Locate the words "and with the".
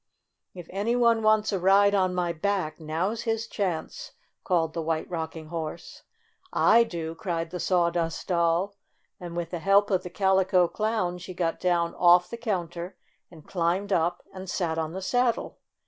9.19-9.59